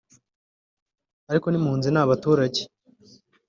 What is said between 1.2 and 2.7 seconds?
ariko n’impunzi ni abaturage